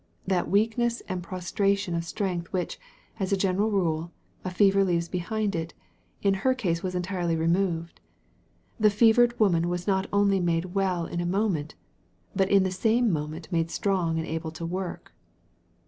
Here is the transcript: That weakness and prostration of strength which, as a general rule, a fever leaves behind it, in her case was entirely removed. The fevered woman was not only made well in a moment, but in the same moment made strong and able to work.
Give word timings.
That 0.25 0.49
weakness 0.49 1.01
and 1.01 1.21
prostration 1.21 1.93
of 1.93 2.03
strength 2.05 2.51
which, 2.51 2.79
as 3.19 3.31
a 3.31 3.37
general 3.37 3.69
rule, 3.69 4.11
a 4.43 4.49
fever 4.49 4.83
leaves 4.83 5.07
behind 5.07 5.55
it, 5.55 5.75
in 6.23 6.33
her 6.41 6.55
case 6.55 6.81
was 6.81 6.95
entirely 6.95 7.35
removed. 7.35 8.01
The 8.79 8.89
fevered 8.89 9.39
woman 9.39 9.69
was 9.69 9.85
not 9.85 10.07
only 10.11 10.39
made 10.39 10.73
well 10.73 11.05
in 11.05 11.21
a 11.21 11.25
moment, 11.27 11.75
but 12.35 12.49
in 12.49 12.63
the 12.63 12.71
same 12.71 13.11
moment 13.11 13.51
made 13.51 13.69
strong 13.69 14.17
and 14.17 14.25
able 14.27 14.49
to 14.49 14.65
work. 14.65 15.13